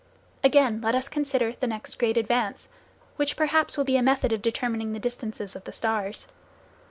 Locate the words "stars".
5.71-6.25